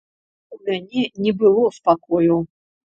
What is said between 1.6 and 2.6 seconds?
спакою.